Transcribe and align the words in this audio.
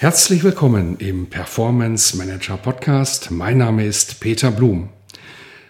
Herzlich 0.00 0.44
willkommen 0.44 0.96
im 0.98 1.26
Performance 1.26 2.16
Manager 2.16 2.56
Podcast. 2.56 3.32
Mein 3.32 3.58
Name 3.58 3.84
ist 3.84 4.20
Peter 4.20 4.52
Blum. 4.52 4.90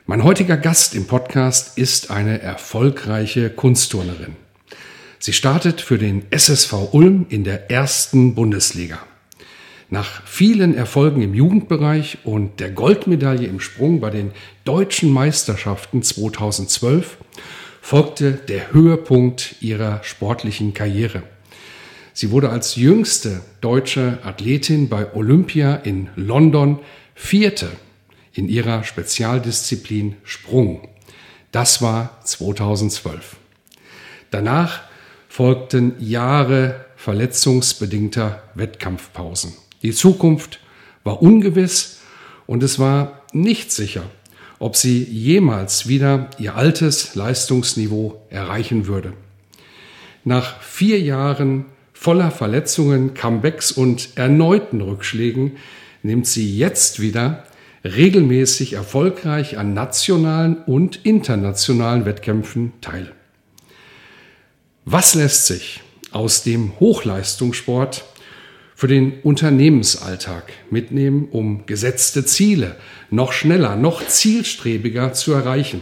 Mein 0.04 0.22
heutiger 0.22 0.58
Gast 0.58 0.94
im 0.94 1.06
Podcast 1.06 1.78
ist 1.78 2.10
eine 2.10 2.42
erfolgreiche 2.42 3.48
Kunstturnerin. 3.48 4.36
Sie 5.18 5.32
startet 5.32 5.80
für 5.80 5.96
den 5.96 6.26
SSV 6.30 6.92
Ulm 6.92 7.24
in 7.30 7.42
der 7.42 7.70
ersten 7.70 8.34
Bundesliga. 8.34 8.98
Nach 9.88 10.22
vielen 10.26 10.74
Erfolgen 10.74 11.22
im 11.22 11.32
Jugendbereich 11.32 12.18
und 12.24 12.60
der 12.60 12.70
Goldmedaille 12.70 13.46
im 13.46 13.60
Sprung 13.60 13.98
bei 13.98 14.10
den 14.10 14.32
deutschen 14.66 15.10
Meisterschaften 15.10 16.02
2012 16.02 17.16
folgte 17.80 18.32
der 18.32 18.74
Höhepunkt 18.74 19.54
ihrer 19.62 20.04
sportlichen 20.04 20.74
Karriere. 20.74 21.22
Sie 22.18 22.32
wurde 22.32 22.50
als 22.50 22.74
jüngste 22.74 23.42
deutsche 23.60 24.18
Athletin 24.24 24.88
bei 24.88 25.14
Olympia 25.14 25.76
in 25.76 26.08
London 26.16 26.80
Vierte 27.14 27.70
in 28.32 28.48
ihrer 28.48 28.82
Spezialdisziplin 28.82 30.16
Sprung. 30.24 30.88
Das 31.52 31.80
war 31.80 32.18
2012. 32.24 33.36
Danach 34.32 34.80
folgten 35.28 35.94
Jahre 36.00 36.86
verletzungsbedingter 36.96 38.42
Wettkampfpausen. 38.56 39.52
Die 39.84 39.92
Zukunft 39.92 40.58
war 41.04 41.22
ungewiss 41.22 42.00
und 42.48 42.64
es 42.64 42.80
war 42.80 43.22
nicht 43.32 43.70
sicher, 43.70 44.02
ob 44.58 44.74
sie 44.74 45.04
jemals 45.04 45.86
wieder 45.86 46.30
ihr 46.38 46.56
altes 46.56 47.14
Leistungsniveau 47.14 48.20
erreichen 48.28 48.88
würde. 48.88 49.12
Nach 50.24 50.60
vier 50.60 51.00
Jahren 51.00 51.66
Voller 52.00 52.30
Verletzungen, 52.30 53.14
Comebacks 53.14 53.72
und 53.72 54.10
erneuten 54.14 54.80
Rückschlägen 54.80 55.56
nimmt 56.04 56.28
sie 56.28 56.56
jetzt 56.56 57.00
wieder 57.00 57.42
regelmäßig 57.84 58.74
erfolgreich 58.74 59.58
an 59.58 59.74
nationalen 59.74 60.58
und 60.62 61.04
internationalen 61.04 62.04
Wettkämpfen 62.04 62.72
teil. 62.80 63.12
Was 64.84 65.16
lässt 65.16 65.46
sich 65.46 65.80
aus 66.12 66.44
dem 66.44 66.78
Hochleistungssport 66.78 68.04
für 68.76 68.86
den 68.86 69.18
Unternehmensalltag 69.24 70.52
mitnehmen, 70.70 71.26
um 71.32 71.66
gesetzte 71.66 72.24
Ziele 72.24 72.76
noch 73.10 73.32
schneller, 73.32 73.74
noch 73.74 74.06
zielstrebiger 74.06 75.14
zu 75.14 75.32
erreichen? 75.32 75.80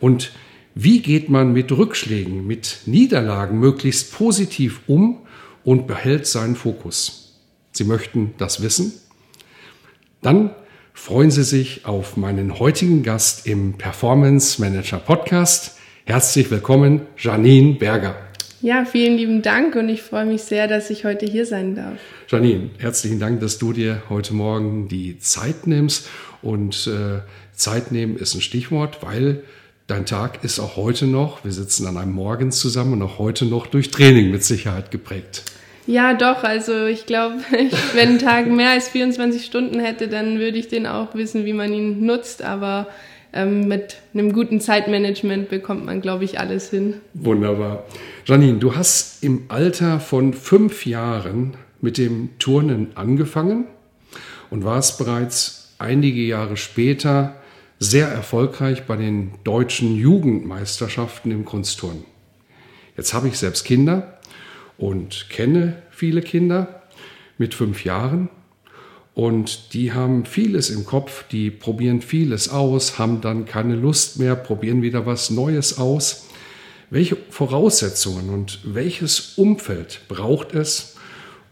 Und 0.00 0.32
wie 0.74 1.02
geht 1.02 1.28
man 1.28 1.52
mit 1.52 1.70
Rückschlägen, 1.70 2.46
mit 2.46 2.78
Niederlagen 2.86 3.60
möglichst 3.60 4.14
positiv 4.14 4.80
um 4.86 5.18
und 5.64 5.86
behält 5.86 6.26
seinen 6.26 6.56
Fokus. 6.56 7.38
Sie 7.72 7.84
möchten 7.84 8.34
das 8.38 8.62
wissen? 8.62 8.92
Dann 10.22 10.50
freuen 10.92 11.30
Sie 11.30 11.44
sich 11.44 11.86
auf 11.86 12.16
meinen 12.16 12.58
heutigen 12.58 13.02
Gast 13.02 13.46
im 13.46 13.74
Performance 13.74 14.60
Manager 14.60 14.98
Podcast. 14.98 15.78
Herzlich 16.04 16.50
willkommen, 16.50 17.02
Janine 17.16 17.74
Berger. 17.74 18.16
Ja, 18.62 18.84
vielen 18.84 19.16
lieben 19.16 19.40
Dank 19.40 19.74
und 19.76 19.88
ich 19.88 20.02
freue 20.02 20.26
mich 20.26 20.42
sehr, 20.42 20.68
dass 20.68 20.90
ich 20.90 21.06
heute 21.06 21.24
hier 21.24 21.46
sein 21.46 21.74
darf. 21.74 21.98
Janine, 22.28 22.70
herzlichen 22.78 23.18
Dank, 23.18 23.40
dass 23.40 23.56
du 23.56 23.72
dir 23.72 24.02
heute 24.10 24.34
Morgen 24.34 24.88
die 24.88 25.18
Zeit 25.18 25.66
nimmst. 25.66 26.08
Und 26.42 26.86
äh, 26.86 27.20
Zeit 27.52 27.92
nehmen 27.92 28.16
ist 28.16 28.34
ein 28.34 28.42
Stichwort, 28.42 28.98
weil 29.02 29.44
dein 29.86 30.04
Tag 30.04 30.44
ist 30.44 30.60
auch 30.60 30.76
heute 30.76 31.06
noch, 31.06 31.42
wir 31.44 31.52
sitzen 31.52 31.86
an 31.86 31.96
einem 31.96 32.12
Morgen 32.12 32.52
zusammen 32.52 32.94
und 32.94 33.02
auch 33.02 33.18
heute 33.18 33.46
noch 33.46 33.66
durch 33.66 33.90
Training 33.90 34.30
mit 34.30 34.44
Sicherheit 34.44 34.90
geprägt. 34.90 35.44
Ja, 35.86 36.14
doch. 36.14 36.44
Also 36.44 36.86
ich 36.86 37.06
glaube, 37.06 37.36
wenn 37.94 38.10
ein 38.10 38.18
Tag 38.18 38.46
mehr 38.46 38.70
als 38.70 38.88
24 38.88 39.44
Stunden 39.44 39.80
hätte, 39.80 40.08
dann 40.08 40.38
würde 40.38 40.58
ich 40.58 40.68
den 40.68 40.86
auch 40.86 41.14
wissen, 41.14 41.44
wie 41.44 41.52
man 41.52 41.72
ihn 41.72 42.04
nutzt. 42.04 42.42
Aber 42.42 42.86
ähm, 43.32 43.68
mit 43.68 43.96
einem 44.14 44.32
guten 44.32 44.60
Zeitmanagement 44.60 45.48
bekommt 45.48 45.84
man, 45.84 46.00
glaube 46.00 46.24
ich, 46.24 46.38
alles 46.38 46.70
hin. 46.70 46.94
Wunderbar. 47.14 47.84
Janine, 48.24 48.58
du 48.58 48.74
hast 48.74 49.22
im 49.22 49.44
Alter 49.48 50.00
von 50.00 50.34
fünf 50.34 50.86
Jahren 50.86 51.56
mit 51.80 51.98
dem 51.98 52.30
Turnen 52.38 52.88
angefangen 52.96 53.66
und 54.50 54.64
warst 54.64 54.98
bereits 54.98 55.74
einige 55.78 56.20
Jahre 56.20 56.56
später 56.56 57.36
sehr 57.78 58.08
erfolgreich 58.08 58.84
bei 58.86 58.96
den 58.96 59.32
deutschen 59.44 59.96
Jugendmeisterschaften 59.96 61.30
im 61.30 61.44
Kunstturnen. 61.46 62.04
Jetzt 62.96 63.14
habe 63.14 63.28
ich 63.28 63.38
selbst 63.38 63.64
Kinder 63.64 64.19
und 64.80 65.28
kenne 65.28 65.82
viele 65.90 66.22
Kinder 66.22 66.82
mit 67.38 67.54
fünf 67.54 67.84
Jahren. 67.84 68.30
Und 69.14 69.74
die 69.74 69.92
haben 69.92 70.24
vieles 70.24 70.70
im 70.70 70.86
Kopf, 70.86 71.28
die 71.28 71.50
probieren 71.50 72.00
vieles 72.00 72.48
aus, 72.48 72.98
haben 72.98 73.20
dann 73.20 73.44
keine 73.44 73.76
Lust 73.76 74.18
mehr, 74.18 74.34
probieren 74.34 74.80
wieder 74.80 75.04
was 75.04 75.30
Neues 75.30 75.78
aus. 75.78 76.28
Welche 76.88 77.16
Voraussetzungen 77.28 78.30
und 78.30 78.60
welches 78.64 79.34
Umfeld 79.36 80.00
braucht 80.08 80.54
es, 80.54 80.96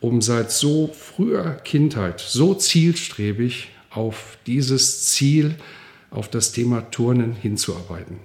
um 0.00 0.22
seit 0.22 0.50
so 0.50 0.90
früher 0.92 1.50
Kindheit 1.64 2.20
so 2.20 2.54
zielstrebig 2.54 3.68
auf 3.90 4.38
dieses 4.46 5.04
Ziel 5.04 5.56
auf 6.10 6.28
das 6.28 6.52
Thema 6.52 6.90
Turnen 6.90 7.34
hinzuarbeiten? 7.34 8.16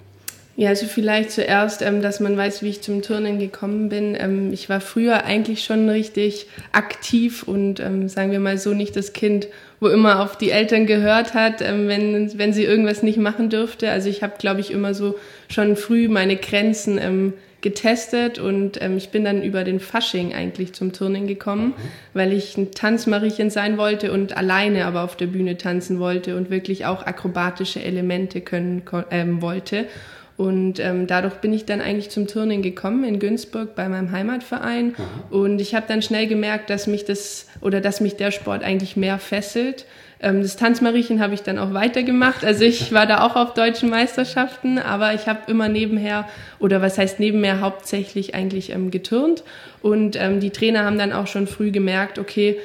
Ja, 0.56 0.68
also 0.68 0.86
vielleicht 0.86 1.32
zuerst, 1.32 1.82
ähm, 1.82 2.00
dass 2.00 2.20
man 2.20 2.36
weiß, 2.36 2.62
wie 2.62 2.68
ich 2.68 2.80
zum 2.80 3.02
Turnen 3.02 3.40
gekommen 3.40 3.88
bin. 3.88 4.16
Ähm, 4.18 4.52
ich 4.52 4.68
war 4.68 4.80
früher 4.80 5.24
eigentlich 5.24 5.64
schon 5.64 5.88
richtig 5.88 6.46
aktiv 6.70 7.42
und 7.42 7.80
ähm, 7.80 8.08
sagen 8.08 8.30
wir 8.30 8.38
mal 8.38 8.56
so 8.56 8.72
nicht 8.72 8.94
das 8.94 9.12
Kind, 9.12 9.48
wo 9.80 9.88
immer 9.88 10.22
auf 10.22 10.38
die 10.38 10.50
Eltern 10.50 10.86
gehört 10.86 11.34
hat, 11.34 11.60
ähm, 11.60 11.88
wenn, 11.88 12.38
wenn 12.38 12.52
sie 12.52 12.62
irgendwas 12.62 13.02
nicht 13.02 13.18
machen 13.18 13.50
dürfte. 13.50 13.90
Also 13.90 14.08
ich 14.08 14.22
habe, 14.22 14.34
glaube 14.38 14.60
ich, 14.60 14.70
immer 14.70 14.94
so 14.94 15.16
schon 15.48 15.74
früh 15.74 16.08
meine 16.08 16.36
Grenzen 16.36 16.98
ähm, 16.98 17.32
getestet 17.60 18.38
und 18.38 18.80
ähm, 18.80 18.96
ich 18.96 19.08
bin 19.08 19.24
dann 19.24 19.42
über 19.42 19.64
den 19.64 19.80
Fasching 19.80 20.34
eigentlich 20.34 20.74
zum 20.74 20.92
Turnen 20.92 21.26
gekommen, 21.26 21.68
mhm. 21.68 21.74
weil 22.12 22.32
ich 22.32 22.56
ein 22.56 22.70
Tanzmariechen 22.70 23.50
sein 23.50 23.76
wollte 23.76 24.12
und 24.12 24.36
alleine 24.36 24.84
aber 24.84 25.02
auf 25.02 25.16
der 25.16 25.26
Bühne 25.26 25.56
tanzen 25.56 25.98
wollte 25.98 26.36
und 26.36 26.50
wirklich 26.50 26.86
auch 26.86 27.04
akrobatische 27.04 27.82
Elemente 27.82 28.40
können 28.40 28.82
ähm, 29.10 29.42
wollte. 29.42 29.86
Und 30.36 30.80
ähm, 30.80 31.06
dadurch 31.06 31.34
bin 31.34 31.52
ich 31.52 31.64
dann 31.64 31.80
eigentlich 31.80 32.10
zum 32.10 32.26
Turnen 32.26 32.60
gekommen 32.60 33.04
in 33.04 33.20
Günzburg 33.20 33.76
bei 33.76 33.88
meinem 33.88 34.10
Heimatverein. 34.10 34.86
Mhm. 34.86 34.94
Und 35.30 35.60
ich 35.60 35.76
habe 35.76 35.86
dann 35.86 36.02
schnell 36.02 36.26
gemerkt, 36.26 36.70
dass 36.70 36.88
mich 36.88 37.04
das 37.04 37.46
oder 37.60 37.80
dass 37.80 38.00
mich 38.00 38.16
der 38.16 38.32
Sport 38.32 38.64
eigentlich 38.64 38.96
mehr 38.96 39.18
fesselt. 39.18 39.86
Ähm, 40.20 40.42
das 40.42 40.56
Tanzmariechen 40.56 41.20
habe 41.20 41.34
ich 41.34 41.42
dann 41.42 41.58
auch 41.58 41.72
weitergemacht. 41.72 42.44
Also 42.44 42.64
ich 42.64 42.92
war 42.92 43.06
da 43.06 43.24
auch 43.24 43.36
auf 43.36 43.54
deutschen 43.54 43.90
Meisterschaften, 43.90 44.78
aber 44.78 45.14
ich 45.14 45.28
habe 45.28 45.48
immer 45.48 45.68
nebenher 45.68 46.26
oder 46.58 46.82
was 46.82 46.98
heißt 46.98 47.20
nebenher 47.20 47.60
hauptsächlich 47.60 48.34
eigentlich 48.34 48.70
ähm, 48.70 48.90
geturnt. 48.90 49.44
Und 49.82 50.16
ähm, 50.16 50.40
die 50.40 50.50
Trainer 50.50 50.84
haben 50.84 50.98
dann 50.98 51.12
auch 51.12 51.28
schon 51.28 51.46
früh 51.46 51.70
gemerkt, 51.70 52.18
okay, 52.18 52.58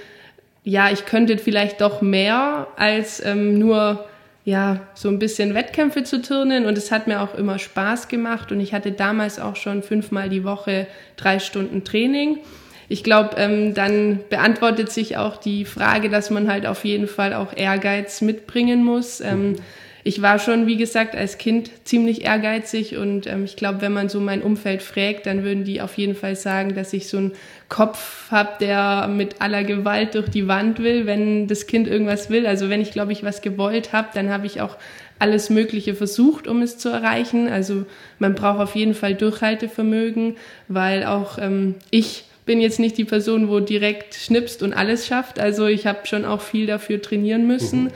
ja, 0.64 0.90
ich 0.92 1.06
könnte 1.06 1.38
vielleicht 1.38 1.82
doch 1.82 2.02
mehr 2.02 2.68
als 2.78 3.24
ähm, 3.24 3.60
nur 3.60 4.09
ja, 4.46 4.80
so 4.96 5.10
ein 5.10 5.20
bisschen 5.20 5.54
Wettkämpfe 5.54 6.04
zu 6.04 6.22
turnen 6.22 6.66
und 6.66 6.78
es 6.78 6.92
hat 6.92 7.08
mir 7.08 7.22
auch 7.22 7.36
immer 7.36 7.60
Spaß 7.60 8.08
gemacht 8.08 8.52
und 8.52 8.60
ich 8.60 8.74
hatte 8.74 8.92
damals 8.92 9.40
auch 9.40 9.56
schon 9.56 9.84
fünfmal 9.84 10.30
die 10.30 10.44
Woche 10.44 10.88
drei 11.18 11.40
Stunden 11.40 11.84
Training. 11.84 12.40
Ich 12.88 13.04
glaube, 13.04 13.36
ähm, 13.38 13.76
dann 13.76 14.20
beantwortet 14.30 14.92
sich 14.92 15.18
auch 15.18 15.38
die 15.38 15.66
Frage, 15.66 16.10
dass 16.10 16.32
man 16.32 16.52
halt 16.52 16.66
auf 16.66 16.86
jeden 16.86 17.08
Fall 17.08 17.34
auch 17.34 17.56
Ehrgeiz 17.56 18.22
mitbringen 18.22 18.84
muss. 18.84 19.22
Ähm, 19.22 19.58
ich 20.04 20.22
war 20.22 20.40
schon, 20.40 20.66
wie 20.68 20.78
gesagt, 20.78 21.16
als 21.16 21.38
Kind 21.38 21.72
ziemlich 21.84 22.24
ehrgeizig 22.24 22.98
und 22.98 23.28
ähm, 23.28 23.46
ich 23.46 23.56
glaube, 23.56 23.82
wenn 23.82 23.92
man 23.92 24.10
so 24.10 24.20
mein 24.20 24.42
Umfeld 24.42 24.82
fragt, 24.82 25.26
dann 25.26 25.44
würden 25.44 25.64
die 25.64 25.82
auf 25.82 25.98
jeden 25.98 26.16
Fall 26.16 26.36
sagen, 26.36 26.76
dass 26.76 26.94
ich 26.94 27.08
so 27.08 27.18
einen 27.18 27.32
Kopf 27.68 28.32
habe, 28.32 28.52
der 28.60 29.08
mit 29.08 29.42
aller 29.42 29.64
Gewalt 29.64 30.16
durch 30.16 30.30
die 30.30 30.48
Wand 30.48 30.80
will, 30.80 31.06
wenn 31.06 31.48
das 31.48 31.68
Kind 31.68 31.88
irgendwas 31.88 32.30
will. 32.30 32.48
Also 32.48 32.70
wenn 32.70 32.82
ich, 32.82 32.92
glaube 32.92 33.12
ich, 33.12 33.24
was 33.24 33.42
gewollt 33.42 33.94
habe, 33.94 34.08
dann 34.14 34.30
habe 34.30 34.46
ich 34.46 34.62
auch 34.62 34.78
alles 35.20 35.50
Mögliche 35.50 35.94
versucht, 35.96 36.48
um 36.48 36.62
es 36.62 36.78
zu 36.78 36.90
erreichen. 36.90 37.50
Also 37.50 37.86
man 38.20 38.36
braucht 38.36 38.60
auf 38.60 38.76
jeden 38.76 38.94
Fall 38.94 39.16
Durchhaltevermögen, 39.16 40.38
weil 40.70 41.04
auch 41.04 41.38
ähm, 41.38 41.76
ich 41.92 42.24
bin 42.46 42.62
jetzt 42.62 42.80
nicht 42.80 42.98
die 42.98 43.06
Person, 43.06 43.50
wo 43.50 43.60
direkt 43.60 44.16
schnipst 44.16 44.64
und 44.64 44.74
alles 44.74 45.06
schafft. 45.06 45.40
Also 45.40 45.68
ich 45.68 45.86
habe 45.86 46.08
schon 46.08 46.26
auch 46.26 46.42
viel 46.42 46.66
dafür 46.66 47.02
trainieren 47.02 47.46
müssen. 47.46 47.84
Mhm. 47.84 47.92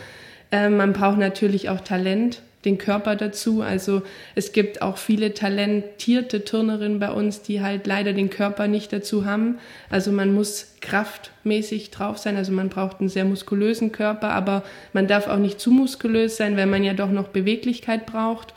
Ähm, 0.53 0.77
man 0.77 0.93
braucht 0.93 1.17
natürlich 1.17 1.69
auch 1.69 1.81
Talent, 1.81 2.43
den 2.63 2.77
Körper 2.77 3.15
dazu. 3.15 3.63
Also 3.63 4.03
es 4.35 4.51
gibt 4.51 4.83
auch 4.83 4.97
viele 4.97 5.33
talentierte 5.33 6.45
Turnerinnen 6.45 6.99
bei 6.99 7.09
uns, 7.09 7.41
die 7.41 7.61
halt 7.61 7.87
leider 7.87 8.13
den 8.13 8.29
Körper 8.29 8.67
nicht 8.67 8.93
dazu 8.93 9.25
haben. 9.25 9.57
Also 9.89 10.11
man 10.11 10.31
muss 10.31 10.75
kraftmäßig 10.79 11.89
drauf 11.89 12.19
sein. 12.19 12.37
Also 12.37 12.51
man 12.51 12.69
braucht 12.69 12.99
einen 12.99 13.09
sehr 13.09 13.25
muskulösen 13.25 13.91
Körper, 13.91 14.29
aber 14.29 14.63
man 14.93 15.07
darf 15.07 15.27
auch 15.27 15.39
nicht 15.39 15.59
zu 15.59 15.71
muskulös 15.71 16.37
sein, 16.37 16.55
weil 16.55 16.67
man 16.67 16.83
ja 16.83 16.93
doch 16.93 17.09
noch 17.09 17.29
Beweglichkeit 17.29 18.05
braucht. 18.05 18.53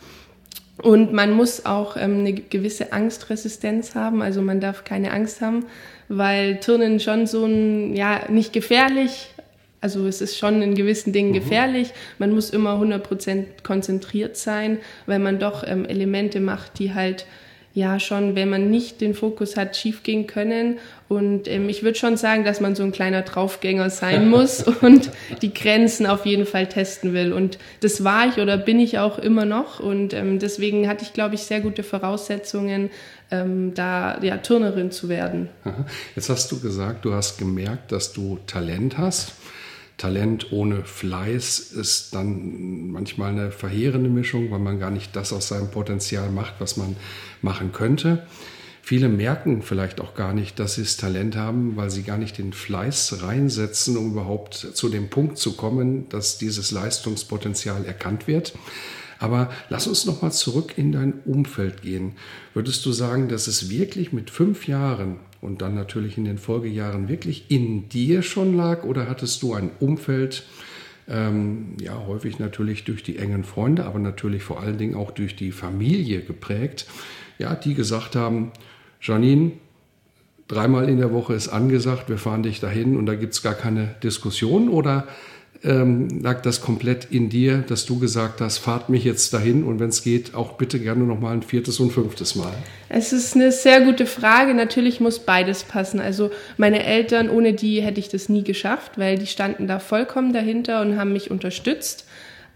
Und 0.83 1.15
man 1.15 1.33
muss 1.33 1.65
auch 1.65 1.97
ähm, 1.97 2.19
eine 2.19 2.35
gewisse 2.35 2.93
Angstresistenz 2.93 3.95
haben. 3.95 4.21
Also 4.21 4.43
man 4.43 4.61
darf 4.61 4.85
keine 4.85 5.13
Angst 5.13 5.41
haben, 5.41 5.65
weil 6.11 6.61
Turnen 6.61 7.01
schon 7.01 7.27
so 7.27 7.47
ein, 7.47 7.97
ja, 7.97 8.21
nicht 8.29 8.53
gefährlich, 8.53 9.31
also 9.87 10.05
es 10.09 10.21
ist 10.21 10.37
schon 10.37 10.63
in 10.63 10.75
gewissen 10.75 11.13
Dingen 11.13 11.29
mhm. 11.29 11.35
gefährlich. 11.35 11.93
Man 12.19 12.33
muss 12.33 12.51
immer 12.51 12.75
100% 12.75 13.45
konzentriert 13.63 14.37
sein, 14.37 14.79
weil 15.07 15.21
man 15.21 15.39
doch 15.39 15.63
ähm, 15.65 15.85
Elemente 15.85 16.41
macht, 16.41 16.81
die 16.81 16.93
halt 16.93 17.25
ja 17.73 18.01
schon, 18.01 18.35
wenn 18.35 18.49
man 18.49 18.69
nicht 18.69 19.01
den 19.01 19.15
Fokus 19.15 19.57
hat, 19.57 19.77
schiefgehen 19.77 20.27
können. 20.27 20.79
Und 21.09 21.47
ähm, 21.47 21.69
ich 21.69 21.85
würde 21.85 21.97
schon 21.97 22.17
sagen, 22.17 22.43
dass 22.43 22.61
man 22.61 22.75
so 22.75 22.83
ein 22.83 22.91
kleiner 22.91 23.23
Draufgänger 23.23 23.91
sein 23.91 24.29
muss 24.31 24.65
und 24.65 25.11
die 25.41 25.55
Grenzen 25.55 26.07
auf 26.07 26.27
jeden 26.27 26.47
Fall 26.47 26.69
testen 26.69 27.13
will. 27.13 27.33
Und 27.33 27.59
das 27.83 28.03
war 28.03 28.27
ich 28.27 28.39
oder 28.39 28.57
bin 28.57 28.81
ich 28.81 28.99
auch 28.99 29.21
immer 29.21 29.45
noch. 29.45 29.79
Und 29.79 30.15
ähm, 30.15 30.41
deswegen 30.41 30.89
hatte 30.89 31.05
ich, 31.05 31.13
glaube 31.13 31.37
ich, 31.37 31.43
sehr 31.43 31.61
gute 31.61 31.85
Voraussetzungen, 31.85 32.91
ähm, 33.31 33.73
da 33.75 34.21
ja, 34.23 34.39
Turnerin 34.39 34.91
zu 34.91 35.09
werden. 35.09 35.49
Jetzt 36.17 36.29
hast 36.29 36.51
du 36.51 36.59
gesagt, 36.59 37.05
du 37.05 37.13
hast 37.13 37.39
gemerkt, 37.39 37.93
dass 37.93 38.13
du 38.13 38.39
Talent 38.49 38.99
hast. 38.99 39.33
Talent 39.97 40.53
ohne 40.53 40.85
Fleiß 40.85 41.59
ist 41.59 42.15
dann 42.15 42.91
manchmal 42.91 43.31
eine 43.31 43.51
verheerende 43.51 44.11
Mischung, 44.11 44.51
weil 44.51 44.59
man 44.59 44.79
gar 44.79 44.91
nicht 44.91 45.17
das 45.17 45.33
aus 45.33 45.49
seinem 45.49 45.71
Potenzial 45.71 46.31
macht, 46.31 46.55
was 46.59 46.77
man 46.77 46.97
machen 47.41 47.73
könnte. 47.73 48.27
Viele 48.83 49.09
merken 49.09 49.63
vielleicht 49.63 50.01
auch 50.01 50.15
gar 50.15 50.33
nicht, 50.33 50.61
dass 50.61 50.75
sie 50.75 50.83
das 50.83 50.97
Talent 50.97 51.35
haben, 51.35 51.77
weil 51.77 51.91
sie 51.91 52.05
gar 52.05 52.19
nicht 52.19 52.39
den 52.39 52.53
Fleiß 52.53 53.23
reinsetzen, 53.23 53.97
um 53.97 54.13
überhaupt 54.13 54.55
zu 54.55 54.89
dem 54.89 55.11
Punkt 55.11 55.39
zu 55.39 55.57
kommen, 55.57 56.09
dass 56.09 56.39
dieses 56.39 56.71
Leistungspotenzial 56.71 57.85
erkannt 57.85 58.29
wird. 58.29 58.53
Aber 59.19 59.51
lass 59.69 59.87
uns 59.87 60.05
noch 60.05 60.23
mal 60.23 60.31
zurück 60.31 60.75
in 60.77 60.93
dein 60.93 61.15
Umfeld 61.25 61.83
gehen. 61.83 62.13
Würdest 62.55 62.85
du 62.85 62.93
sagen, 62.93 63.29
dass 63.29 63.47
es 63.47 63.71
wirklich 63.71 64.13
mit 64.13 64.31
fünf 64.31 64.69
Jahren 64.69 65.17
und 65.41 65.63
dann 65.63 65.75
natürlich 65.75 66.19
in 66.19 66.25
den 66.25 66.39
Folgejahren 66.39 67.09
wirklich 67.09 67.51
in 67.51 67.89
dir 67.89 68.23
schon 68.23 68.57
lag 68.57 68.85
oder 68.85 69.09
hattest 69.09 69.43
du 69.43 69.55
ein 69.55 69.71
Umfeld, 69.81 70.45
ähm, 71.09 71.77
ja, 71.81 72.07
häufig 72.07 72.39
natürlich 72.39 72.85
durch 72.85 73.03
die 73.03 73.19
engen 73.19 73.45
Freunde, 73.45 73.85
aber 73.85 73.99
natürlich 73.99 74.43
vor 74.43 74.61
allen 74.61 74.79
Dingen 74.79 74.97
auch 74.97 75.13
durch 75.13 75.37
die 75.37 75.53
Familie 75.53 76.21
geprägt, 76.23 76.87
ja, 77.39 77.55
die 77.55 77.75
gesagt 77.75 78.17
haben, 78.17 78.51
Janine, 79.01 79.53
dreimal 80.49 80.89
in 80.89 80.99
der 80.99 81.13
Woche 81.13 81.35
ist 81.35 81.49
angesagt, 81.49 82.09
wir 82.09 82.19
fahren 82.19 82.43
dich 82.43 82.61
dahin 82.61 82.97
und 82.97 83.07
da 83.07 83.15
gibt 83.15 83.35
es 83.35 83.43
gar 83.43 83.55
keine 83.55 83.95
Diskussion 84.03 84.69
oder 84.69 85.07
ähm, 85.65 86.09
lag 86.23 86.43
das 86.43 86.61
komplett 86.61 87.07
in 87.11 87.29
dir, 87.29 87.59
dass 87.59 87.87
du 87.87 87.99
gesagt 87.99 88.41
hast, 88.41 88.59
fahrt 88.59 88.89
mich 88.89 89.05
jetzt 89.05 89.33
dahin 89.33 89.65
und 89.65 89.81
wenn 89.81 89.89
es 89.89 90.03
geht, 90.03 90.35
auch 90.35 90.53
bitte 90.53 90.79
gerne 90.79 91.05
noch 91.05 91.21
mal 91.21 91.33
ein 91.33 91.43
viertes 91.43 91.81
und 91.81 91.91
fünftes 91.93 92.35
Mal? 92.35 92.53
Es 92.89 93.13
ist 93.13 93.35
eine 93.35 93.53
sehr 93.53 93.81
gute 93.81 94.07
Frage. 94.07 94.55
Natürlich 94.55 95.01
muss 95.01 95.19
beides 95.19 95.65
passen. 95.65 96.01
Also 96.01 96.31
meine 96.57 96.85
Eltern, 96.85 97.31
ohne 97.31 97.53
die 97.53 97.81
hätte 97.81 98.01
ich 98.01 98.09
das 98.09 98.29
nie 98.29 98.45
geschafft, 98.45 98.93
weil 98.97 99.19
die 99.19 99.27
standen 99.27 99.67
da 99.67 99.79
vollkommen 99.79 100.33
dahinter 100.33 100.81
und 100.83 100.99
haben 100.99 101.13
mich 101.13 101.31
unterstützt. 101.31 102.07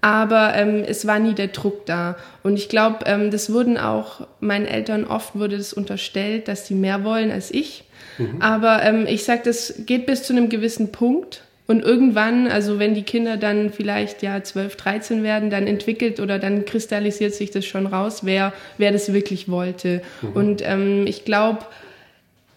Aber 0.03 0.55
ähm, 0.55 0.83
es 0.87 1.07
war 1.07 1.19
nie 1.19 1.35
der 1.35 1.49
Druck 1.49 1.85
da. 1.87 2.17
Und 2.43 2.57
ich 2.57 2.69
glaube, 2.69 3.05
ähm, 3.07 3.31
das 3.31 3.53
wurden 3.53 3.77
auch 3.77 4.27
meinen 4.41 4.67
Eltern 4.67 5.05
oft 5.05 5.35
wurde 5.35 5.59
das 5.59 5.73
unterstellt, 5.73 6.49
dass 6.49 6.67
sie 6.67 6.75
mehr 6.75 7.05
wollen 7.05 7.31
als 7.31 7.51
ich. 7.51 7.85
Mhm. 8.17 8.41
Aber 8.41 8.83
ähm, 8.83 9.07
ich 9.07 9.25
sage, 9.25 9.43
das 9.45 9.75
geht 9.85 10.07
bis 10.07 10.23
zu 10.23 10.33
einem 10.33 10.49
gewissen 10.49 10.93
Punkt. 10.93 11.43
Und 11.71 11.85
irgendwann, 11.85 12.49
also 12.49 12.81
wenn 12.81 12.95
die 12.95 13.05
Kinder 13.05 13.37
dann 13.37 13.71
vielleicht 13.71 14.25
ja 14.25 14.43
12, 14.43 14.75
13 14.75 15.23
werden, 15.23 15.51
dann 15.51 15.69
entwickelt 15.69 16.19
oder 16.19 16.41
dann 16.41 16.65
kristallisiert 16.65 17.33
sich 17.33 17.53
das 17.53 17.65
schon 17.65 17.87
raus, 17.87 18.25
wer, 18.25 18.53
wer 18.77 18.91
das 18.91 19.13
wirklich 19.13 19.49
wollte. 19.49 20.03
Mhm. 20.21 20.33
Und 20.33 20.63
ähm, 20.65 21.07
ich 21.07 21.25
glaube, 21.25 21.61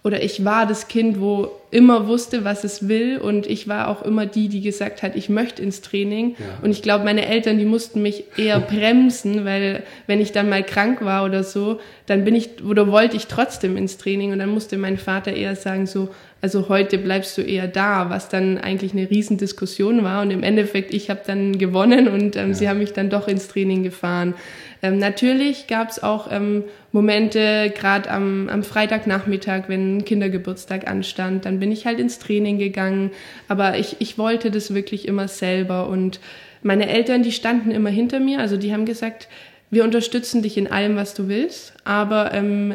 oder 0.03 0.23
ich 0.23 0.43
war 0.45 0.65
das 0.65 0.87
Kind, 0.87 1.21
wo 1.21 1.51
immer 1.73 2.07
wusste, 2.07 2.43
was 2.45 2.63
es 2.63 2.87
will 2.87 3.17
und 3.17 3.47
ich 3.47 3.67
war 3.67 3.87
auch 3.87 4.03
immer 4.03 4.25
die, 4.25 4.47
die 4.47 4.61
gesagt 4.61 5.01
hat, 5.01 5.15
ich 5.15 5.27
möchte 5.27 5.61
ins 5.61 5.81
Training. 5.81 6.35
Ja. 6.37 6.45
Und 6.61 6.69
ich 6.69 6.81
glaube, 6.81 7.03
meine 7.03 7.25
Eltern, 7.25 7.57
die 7.57 7.65
mussten 7.65 8.01
mich 8.01 8.25
eher 8.37 8.59
bremsen, 8.61 9.43
weil 9.43 9.83
wenn 10.05 10.21
ich 10.21 10.31
dann 10.31 10.49
mal 10.49 10.63
krank 10.63 11.03
war 11.03 11.25
oder 11.25 11.43
so, 11.43 11.79
dann 12.05 12.25
bin 12.25 12.35
ich 12.35 12.63
oder 12.63 12.87
wollte 12.91 13.17
ich 13.17 13.27
trotzdem 13.27 13.75
ins 13.75 13.97
Training 13.97 14.31
und 14.31 14.39
dann 14.39 14.49
musste 14.49 14.77
mein 14.77 14.97
Vater 14.97 15.33
eher 15.33 15.55
sagen 15.55 15.87
so, 15.87 16.09
also 16.41 16.67
heute 16.67 16.97
bleibst 16.97 17.37
du 17.37 17.41
eher 17.41 17.67
da, 17.67 18.09
was 18.09 18.29
dann 18.29 18.57
eigentlich 18.57 18.91
eine 18.91 19.09
Riesendiskussion 19.09 20.03
war 20.03 20.21
und 20.21 20.29
im 20.29 20.43
Endeffekt 20.43 20.93
ich 20.93 21.09
habe 21.09 21.21
dann 21.25 21.57
gewonnen 21.57 22.07
und 22.07 22.35
ähm, 22.35 22.49
ja. 22.49 22.53
sie 22.53 22.69
haben 22.69 22.79
mich 22.79 22.93
dann 22.93 23.09
doch 23.09 23.27
ins 23.27 23.47
Training 23.47 23.83
gefahren. 23.83 24.35
Ähm, 24.83 24.97
natürlich 24.97 25.67
gab 25.67 25.89
es 25.89 26.03
auch 26.03 26.29
ähm, 26.29 26.65
Momente, 26.91 27.71
gerade 27.73 28.11
am, 28.11 28.49
am 28.49 28.63
Freitagnachmittag, 28.63 29.63
wenn 29.67 29.97
ein 29.97 30.05
Kindergeburtstag 30.05 30.87
anstand, 30.87 31.45
dann 31.45 31.61
bin 31.63 31.71
ich 31.71 31.85
halt 31.85 31.97
ins 31.97 32.19
Training 32.19 32.57
gegangen. 32.57 33.11
Aber 33.47 33.77
ich, 33.77 33.95
ich 33.99 34.17
wollte 34.17 34.51
das 34.51 34.73
wirklich 34.73 35.07
immer 35.07 35.29
selber. 35.29 35.87
Und 35.87 36.19
meine 36.61 36.89
Eltern, 36.89 37.23
die 37.23 37.31
standen 37.31 37.71
immer 37.71 37.89
hinter 37.89 38.19
mir. 38.19 38.39
Also 38.39 38.57
die 38.57 38.73
haben 38.73 38.83
gesagt, 38.83 39.29
wir 39.69 39.85
unterstützen 39.85 40.41
dich 40.41 40.57
in 40.57 40.69
allem, 40.69 40.97
was 40.97 41.13
du 41.13 41.29
willst. 41.29 41.73
Aber 41.85 42.33
ähm, 42.33 42.73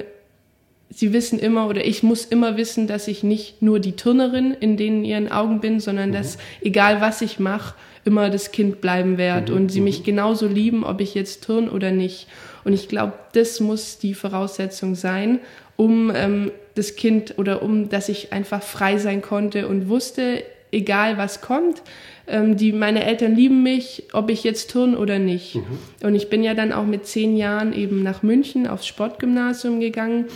sie 0.88 1.12
wissen 1.12 1.38
immer 1.38 1.68
oder 1.68 1.84
ich 1.84 2.02
muss 2.02 2.24
immer 2.24 2.56
wissen, 2.56 2.86
dass 2.86 3.08
ich 3.08 3.22
nicht 3.22 3.60
nur 3.60 3.78
die 3.78 3.92
Turnerin 3.92 4.56
in 4.58 4.78
denen 4.78 5.04
ihren 5.04 5.30
Augen 5.30 5.60
bin, 5.60 5.80
sondern 5.80 6.08
mhm. 6.08 6.14
dass 6.14 6.38
egal 6.62 7.02
was 7.02 7.20
ich 7.20 7.38
mache, 7.38 7.74
immer 8.06 8.30
das 8.30 8.52
Kind 8.52 8.80
bleiben 8.80 9.18
werde 9.18 9.52
mhm. 9.52 9.58
und 9.58 9.68
sie 9.68 9.82
mich 9.82 10.00
mhm. 10.00 10.04
genauso 10.04 10.46
lieben, 10.46 10.82
ob 10.82 11.02
ich 11.02 11.14
jetzt 11.14 11.44
turn 11.44 11.68
oder 11.68 11.90
nicht. 11.90 12.26
Und 12.64 12.72
ich 12.72 12.88
glaube, 12.88 13.12
das 13.34 13.60
muss 13.60 13.98
die 13.98 14.14
Voraussetzung 14.14 14.94
sein, 14.94 15.40
um 15.76 16.10
ähm, 16.14 16.52
das 16.78 16.96
Kind 16.96 17.34
oder 17.38 17.62
um, 17.62 17.88
dass 17.88 18.08
ich 18.08 18.32
einfach 18.32 18.62
frei 18.62 18.98
sein 18.98 19.20
konnte 19.20 19.68
und 19.68 19.88
wusste, 19.88 20.42
egal 20.70 21.18
was 21.18 21.40
kommt, 21.40 21.82
ähm, 22.26 22.56
die, 22.56 22.72
meine 22.72 23.04
Eltern 23.04 23.34
lieben 23.34 23.62
mich, 23.62 24.04
ob 24.12 24.30
ich 24.30 24.44
jetzt 24.44 24.70
turn 24.70 24.96
oder 24.96 25.18
nicht. 25.18 25.56
Mhm. 25.56 25.78
Und 26.02 26.14
ich 26.14 26.30
bin 26.30 26.42
ja 26.42 26.54
dann 26.54 26.72
auch 26.72 26.84
mit 26.84 27.06
zehn 27.06 27.36
Jahren 27.36 27.72
eben 27.72 28.02
nach 28.02 28.22
München 28.22 28.66
aufs 28.66 28.86
Sportgymnasium 28.86 29.80
gegangen 29.80 30.26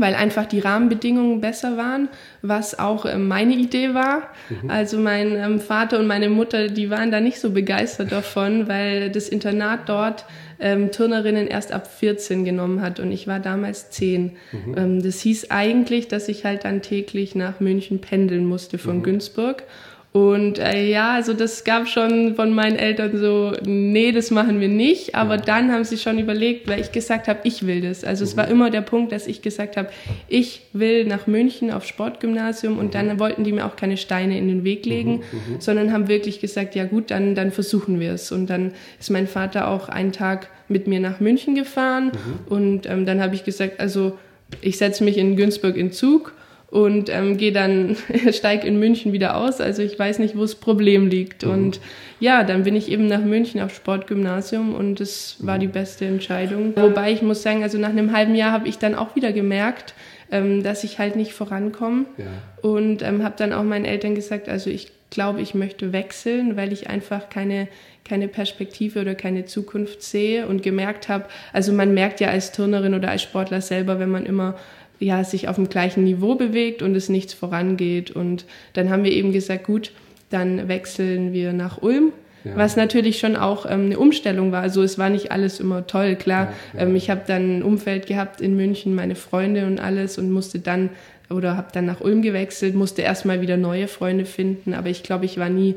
weil 0.00 0.14
einfach 0.14 0.46
die 0.46 0.60
Rahmenbedingungen 0.60 1.40
besser 1.40 1.76
waren, 1.76 2.08
was 2.42 2.78
auch 2.78 3.04
äh, 3.04 3.18
meine 3.18 3.54
Idee 3.54 3.94
war. 3.94 4.28
Mhm. 4.48 4.70
Also 4.70 4.98
mein 4.98 5.34
ähm, 5.34 5.60
Vater 5.60 5.98
und 5.98 6.06
meine 6.06 6.28
Mutter, 6.28 6.68
die 6.68 6.90
waren 6.90 7.10
da 7.10 7.20
nicht 7.20 7.40
so 7.40 7.50
begeistert 7.50 8.12
davon, 8.12 8.68
weil 8.68 9.10
das 9.10 9.28
Internat 9.28 9.88
dort 9.88 10.24
ähm, 10.60 10.90
Turnerinnen 10.90 11.46
erst 11.46 11.72
ab 11.72 11.86
14 11.86 12.44
genommen 12.44 12.82
hat 12.82 13.00
und 13.00 13.12
ich 13.12 13.26
war 13.26 13.40
damals 13.40 13.90
10. 13.90 14.36
Mhm. 14.52 14.74
Ähm, 14.76 15.02
das 15.02 15.20
hieß 15.20 15.50
eigentlich, 15.50 16.08
dass 16.08 16.28
ich 16.28 16.44
halt 16.44 16.64
dann 16.64 16.82
täglich 16.82 17.34
nach 17.34 17.60
München 17.60 18.00
pendeln 18.00 18.44
musste 18.44 18.78
von 18.78 18.98
mhm. 18.98 19.02
Günzburg 19.02 19.64
und 20.12 20.58
äh, 20.58 20.88
ja, 20.88 21.12
also 21.12 21.34
das 21.34 21.64
gab 21.64 21.86
schon 21.86 22.34
von 22.34 22.54
meinen 22.54 22.76
Eltern 22.76 23.18
so, 23.18 23.52
nee, 23.66 24.10
das 24.10 24.30
machen 24.30 24.58
wir 24.58 24.68
nicht. 24.68 25.14
Aber 25.14 25.36
ja. 25.36 25.42
dann 25.42 25.70
haben 25.70 25.84
sie 25.84 25.98
schon 25.98 26.18
überlegt, 26.18 26.66
weil 26.66 26.80
ich 26.80 26.92
gesagt 26.92 27.28
habe, 27.28 27.40
ich 27.44 27.66
will 27.66 27.82
das. 27.82 28.04
Also 28.04 28.24
mhm. 28.24 28.28
es 28.28 28.36
war 28.38 28.48
immer 28.48 28.70
der 28.70 28.80
Punkt, 28.80 29.12
dass 29.12 29.26
ich 29.26 29.42
gesagt 29.42 29.76
habe, 29.76 29.90
ich 30.26 30.62
will 30.72 31.04
nach 31.04 31.26
München 31.26 31.70
auf 31.70 31.84
Sportgymnasium. 31.84 32.78
Und 32.78 32.86
mhm. 32.86 32.90
dann 32.92 33.20
wollten 33.20 33.44
die 33.44 33.52
mir 33.52 33.66
auch 33.66 33.76
keine 33.76 33.98
Steine 33.98 34.38
in 34.38 34.48
den 34.48 34.64
Weg 34.64 34.86
legen, 34.86 35.16
mhm. 35.16 35.54
mhm. 35.54 35.60
sondern 35.60 35.92
haben 35.92 36.08
wirklich 36.08 36.40
gesagt, 36.40 36.74
ja 36.74 36.86
gut, 36.86 37.10
dann, 37.10 37.34
dann 37.34 37.52
versuchen 37.52 38.00
wir 38.00 38.12
es. 38.12 38.32
Und 38.32 38.48
dann 38.48 38.72
ist 38.98 39.10
mein 39.10 39.26
Vater 39.26 39.68
auch 39.68 39.90
einen 39.90 40.12
Tag 40.12 40.48
mit 40.68 40.86
mir 40.86 41.00
nach 41.00 41.20
München 41.20 41.54
gefahren. 41.54 42.06
Mhm. 42.06 42.52
Und 42.52 42.86
ähm, 42.86 43.04
dann 43.04 43.20
habe 43.20 43.34
ich 43.34 43.44
gesagt, 43.44 43.78
also 43.78 44.16
ich 44.62 44.78
setze 44.78 45.04
mich 45.04 45.18
in 45.18 45.36
Günzburg 45.36 45.76
in 45.76 45.92
Zug 45.92 46.32
und 46.70 47.08
ähm, 47.08 47.38
gehe 47.38 47.52
dann, 47.52 47.96
steig 48.32 48.64
in 48.64 48.78
München 48.78 49.12
wieder 49.12 49.36
aus. 49.36 49.60
Also 49.60 49.82
ich 49.82 49.98
weiß 49.98 50.18
nicht, 50.18 50.36
wo 50.36 50.42
das 50.42 50.54
Problem 50.54 51.08
liegt. 51.08 51.44
Mhm. 51.44 51.50
Und 51.50 51.80
ja, 52.20 52.44
dann 52.44 52.64
bin 52.64 52.76
ich 52.76 52.90
eben 52.90 53.06
nach 53.06 53.22
München 53.22 53.60
auf 53.60 53.74
Sportgymnasium 53.74 54.74
und 54.74 55.00
es 55.00 55.36
war 55.40 55.56
mhm. 55.56 55.60
die 55.60 55.66
beste 55.68 56.04
Entscheidung. 56.04 56.74
Wobei 56.76 57.12
ich 57.12 57.22
muss 57.22 57.42
sagen, 57.42 57.62
also 57.62 57.78
nach 57.78 57.88
einem 57.88 58.12
halben 58.12 58.34
Jahr 58.34 58.52
habe 58.52 58.68
ich 58.68 58.78
dann 58.78 58.94
auch 58.94 59.16
wieder 59.16 59.32
gemerkt, 59.32 59.94
ähm, 60.30 60.62
dass 60.62 60.84
ich 60.84 60.98
halt 60.98 61.16
nicht 61.16 61.32
vorankomme. 61.32 62.04
Ja. 62.18 62.26
Und 62.60 63.02
ähm, 63.02 63.22
habe 63.22 63.34
dann 63.38 63.54
auch 63.54 63.62
meinen 63.64 63.86
Eltern 63.86 64.14
gesagt, 64.14 64.48
also 64.48 64.68
ich 64.68 64.92
glaube, 65.10 65.40
ich 65.40 65.54
möchte 65.54 65.92
wechseln, 65.94 66.56
weil 66.56 66.70
ich 66.72 66.90
einfach 66.90 67.30
keine, 67.30 67.68
keine 68.04 68.28
Perspektive 68.28 69.00
oder 69.00 69.14
keine 69.14 69.46
Zukunft 69.46 70.02
sehe 70.02 70.46
und 70.46 70.62
gemerkt 70.62 71.08
habe, 71.08 71.24
also 71.54 71.72
man 71.72 71.94
merkt 71.94 72.20
ja 72.20 72.28
als 72.28 72.52
Turnerin 72.52 72.92
oder 72.92 73.08
als 73.08 73.22
Sportler 73.22 73.62
selber, 73.62 73.98
wenn 74.00 74.10
man 74.10 74.26
immer 74.26 74.56
ja, 75.00 75.22
sich 75.24 75.48
auf 75.48 75.56
dem 75.56 75.68
gleichen 75.68 76.04
Niveau 76.04 76.34
bewegt 76.34 76.82
und 76.82 76.94
es 76.94 77.08
nichts 77.08 77.34
vorangeht. 77.34 78.10
Und 78.10 78.44
dann 78.72 78.90
haben 78.90 79.04
wir 79.04 79.12
eben 79.12 79.32
gesagt, 79.32 79.64
gut, 79.64 79.92
dann 80.30 80.68
wechseln 80.68 81.32
wir 81.32 81.52
nach 81.52 81.82
Ulm. 81.82 82.12
Ja. 82.44 82.56
Was 82.56 82.76
natürlich 82.76 83.18
schon 83.18 83.36
auch 83.36 83.66
ähm, 83.66 83.86
eine 83.86 83.98
Umstellung 83.98 84.52
war. 84.52 84.62
Also 84.62 84.82
es 84.82 84.98
war 84.98 85.10
nicht 85.10 85.32
alles 85.32 85.60
immer 85.60 85.86
toll, 85.86 86.16
klar. 86.16 86.52
Ja. 86.74 86.80
Ähm, 86.80 86.96
ich 86.96 87.10
habe 87.10 87.22
dann 87.26 87.58
ein 87.58 87.62
Umfeld 87.62 88.06
gehabt 88.06 88.40
in 88.40 88.56
München, 88.56 88.94
meine 88.94 89.16
Freunde 89.16 89.66
und 89.66 89.80
alles 89.80 90.18
und 90.18 90.30
musste 90.30 90.58
dann 90.58 90.90
oder 91.30 91.56
habe 91.56 91.68
dann 91.72 91.84
nach 91.84 92.00
Ulm 92.00 92.22
gewechselt, 92.22 92.74
musste 92.74 93.02
erstmal 93.02 93.42
wieder 93.42 93.56
neue 93.56 93.86
Freunde 93.86 94.24
finden. 94.24 94.72
Aber 94.72 94.88
ich 94.88 95.02
glaube, 95.02 95.26
ich 95.26 95.36
war 95.36 95.50
nie 95.50 95.76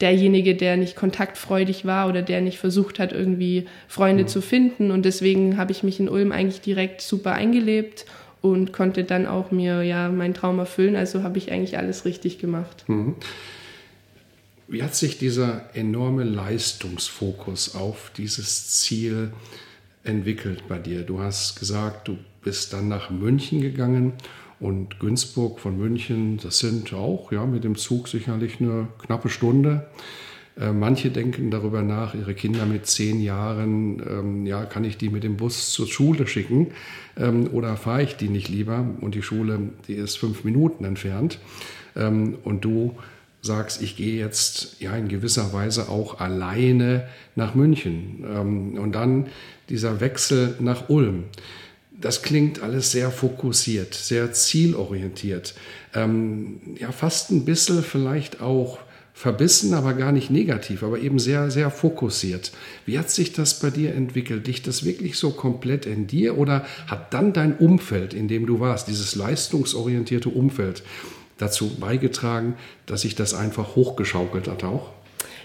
derjenige, 0.00 0.54
der 0.54 0.76
nicht 0.76 0.96
kontaktfreudig 0.96 1.84
war 1.84 2.08
oder 2.08 2.22
der 2.22 2.40
nicht 2.40 2.58
versucht 2.58 2.98
hat, 2.98 3.12
irgendwie 3.12 3.66
Freunde 3.88 4.22
mhm. 4.22 4.28
zu 4.28 4.40
finden. 4.40 4.90
Und 4.90 5.04
deswegen 5.04 5.58
habe 5.58 5.72
ich 5.72 5.82
mich 5.82 6.00
in 6.00 6.08
Ulm 6.08 6.32
eigentlich 6.32 6.60
direkt 6.60 7.00
super 7.00 7.32
eingelebt 7.32 8.06
und 8.40 8.72
konnte 8.72 9.04
dann 9.04 9.26
auch 9.26 9.50
mir 9.50 9.82
ja 9.82 10.08
meinen 10.08 10.34
Traum 10.34 10.58
erfüllen. 10.58 10.96
Also 10.96 11.22
habe 11.22 11.38
ich 11.38 11.50
eigentlich 11.52 11.78
alles 11.78 12.04
richtig 12.04 12.38
gemacht. 12.38 12.84
Mhm. 12.88 13.16
Wie 14.68 14.82
hat 14.82 14.94
sich 14.94 15.18
dieser 15.18 15.74
enorme 15.74 16.24
Leistungsfokus 16.24 17.74
auf 17.74 18.12
dieses 18.16 18.80
Ziel 18.80 19.32
entwickelt 20.04 20.64
bei 20.68 20.78
dir? 20.78 21.02
Du 21.02 21.20
hast 21.20 21.58
gesagt, 21.58 22.08
du 22.08 22.18
bist 22.42 22.72
dann 22.74 22.88
nach 22.88 23.10
München 23.10 23.62
gegangen 23.62 24.12
und 24.60 25.00
Günzburg 25.00 25.60
von 25.60 25.78
München, 25.78 26.38
das 26.42 26.58
sind 26.58 26.92
auch 26.92 27.32
ja 27.32 27.46
mit 27.46 27.64
dem 27.64 27.76
Zug 27.76 28.08
sicherlich 28.08 28.60
eine 28.60 28.88
knappe 28.98 29.28
Stunde. 29.28 29.86
Äh, 30.60 30.72
manche 30.72 31.10
denken 31.10 31.50
darüber 31.50 31.82
nach, 31.82 32.14
ihre 32.14 32.34
Kinder 32.34 32.66
mit 32.66 32.86
zehn 32.86 33.20
Jahren, 33.20 34.02
ähm, 34.08 34.46
ja, 34.46 34.64
kann 34.64 34.84
ich 34.84 34.96
die 34.96 35.08
mit 35.08 35.24
dem 35.24 35.36
Bus 35.36 35.70
zur 35.70 35.86
Schule 35.86 36.26
schicken 36.26 36.68
ähm, 37.16 37.48
oder 37.52 37.76
fahre 37.76 38.02
ich 38.02 38.16
die 38.16 38.28
nicht 38.28 38.48
lieber? 38.48 38.84
Und 39.00 39.14
die 39.14 39.22
Schule, 39.22 39.60
die 39.86 39.94
ist 39.94 40.18
fünf 40.18 40.44
Minuten 40.44 40.84
entfernt. 40.84 41.38
Ähm, 41.96 42.38
und 42.44 42.64
du 42.64 42.96
sagst, 43.40 43.82
ich 43.82 43.96
gehe 43.96 44.18
jetzt 44.18 44.80
ja 44.80 44.96
in 44.96 45.08
gewisser 45.08 45.52
Weise 45.52 45.88
auch 45.88 46.20
alleine 46.20 47.06
nach 47.36 47.54
München. 47.54 48.24
Ähm, 48.28 48.78
und 48.78 48.92
dann 48.92 49.28
dieser 49.68 50.00
Wechsel 50.00 50.56
nach 50.58 50.88
Ulm. 50.88 51.24
Das 52.00 52.22
klingt 52.22 52.62
alles 52.62 52.92
sehr 52.92 53.10
fokussiert, 53.10 53.94
sehr 53.94 54.32
zielorientiert. 54.32 55.54
Ähm, 55.94 56.60
ja, 56.78 56.92
fast 56.92 57.30
ein 57.30 57.44
bisschen 57.44 57.82
vielleicht 57.82 58.40
auch 58.40 58.78
verbissen, 59.18 59.74
aber 59.74 59.94
gar 59.94 60.12
nicht 60.12 60.30
negativ, 60.30 60.84
aber 60.84 61.00
eben 61.00 61.18
sehr, 61.18 61.50
sehr 61.50 61.72
fokussiert. 61.72 62.52
Wie 62.86 63.00
hat 63.00 63.10
sich 63.10 63.32
das 63.32 63.58
bei 63.58 63.70
dir 63.70 63.92
entwickelt? 63.92 64.46
Liegt 64.46 64.68
das 64.68 64.84
wirklich 64.84 65.18
so 65.18 65.30
komplett 65.32 65.86
in 65.86 66.06
dir 66.06 66.38
oder 66.38 66.64
hat 66.86 67.12
dann 67.12 67.32
dein 67.32 67.56
Umfeld, 67.56 68.14
in 68.14 68.28
dem 68.28 68.46
du 68.46 68.60
warst, 68.60 68.86
dieses 68.86 69.16
leistungsorientierte 69.16 70.28
Umfeld, 70.28 70.84
dazu 71.36 71.68
beigetragen, 71.80 72.54
dass 72.86 73.00
sich 73.00 73.16
das 73.16 73.34
einfach 73.34 73.74
hochgeschaukelt 73.74 74.46
hat 74.46 74.62
auch? 74.62 74.90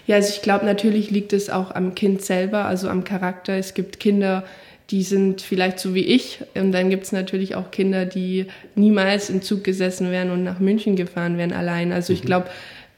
Ja, 0.06 0.16
also 0.16 0.32
ich 0.32 0.42
glaube, 0.42 0.66
natürlich 0.66 1.10
liegt 1.10 1.32
es 1.32 1.50
auch 1.50 1.72
am 1.72 1.96
Kind 1.96 2.22
selber, 2.22 2.66
also 2.66 2.88
am 2.88 3.02
Charakter. 3.02 3.54
Es 3.54 3.74
gibt 3.74 3.98
Kinder, 3.98 4.44
die 4.90 5.02
sind 5.02 5.42
vielleicht 5.42 5.80
so 5.80 5.94
wie 5.94 6.04
ich. 6.04 6.40
Und 6.54 6.70
dann 6.70 6.90
gibt 6.90 7.06
es 7.06 7.12
natürlich 7.12 7.56
auch 7.56 7.72
Kinder, 7.72 8.04
die 8.06 8.46
niemals 8.76 9.30
im 9.30 9.42
Zug 9.42 9.64
gesessen 9.64 10.12
wären 10.12 10.30
und 10.30 10.44
nach 10.44 10.60
München 10.60 10.94
gefahren 10.94 11.38
wären 11.38 11.52
allein. 11.52 11.90
Also 11.90 12.12
ich 12.12 12.22
mhm. 12.22 12.26
glaube, 12.26 12.46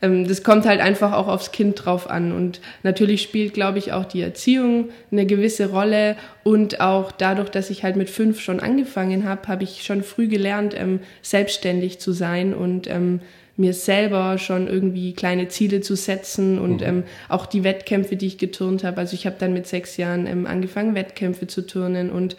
das 0.00 0.43
kommt 0.43 0.67
halt 0.67 0.81
einfach 0.81 1.12
auch 1.12 1.26
aufs 1.26 1.53
Kind 1.53 1.85
drauf 1.85 2.11
an. 2.11 2.33
Und 2.33 2.61
natürlich 2.83 3.23
spielt, 3.23 3.55
glaube 3.55 3.79
ich, 3.79 3.93
auch 3.93 4.05
die 4.05 4.21
Erziehung 4.21 4.91
eine 5.11 5.25
gewisse 5.25 5.71
Rolle. 5.71 6.17
Und 6.45 6.81
auch 6.81 7.12
dadurch, 7.12 7.49
dass 7.49 7.71
ich 7.71 7.83
halt 7.83 7.97
mit 7.97 8.11
fünf 8.11 8.41
schon 8.41 8.61
angefangen 8.61 9.26
habe, 9.26 9.49
habe 9.49 9.65
ich 9.65 9.85
schon 9.85 10.03
früh 10.03 10.29
gelernt, 10.29 10.75
ähm, 10.79 11.00
selbstständig 11.23 11.99
zu 11.99 12.12
sein 12.12 12.55
und 12.55 12.88
ähm, 12.91 13.21
mir 13.57 13.73
selber 13.73 14.37
schon 14.37 14.69
irgendwie 14.69 15.15
kleine 15.15 15.49
Ziele 15.49 15.81
zu 15.81 15.97
setzen 15.97 16.59
und 16.59 16.83
mhm. 16.83 16.87
ähm, 16.87 17.03
auch 17.29 17.47
die 17.47 17.65
Wettkämpfe, 17.65 18.17
die 18.17 18.26
ich 18.26 18.38
geturnt 18.38 18.85
habe. 18.85 18.99
Also 18.99 19.15
ich 19.15 19.26
habe 19.26 19.37
dann 19.38 19.55
mit 19.55 19.67
sechs 19.67 19.97
Jahren 19.97 20.26
ähm, 20.26 20.47
angefangen, 20.47 20.95
Wettkämpfe 20.95 21.47
zu 21.47 21.67
turnen 21.67 22.11
und 22.11 22.37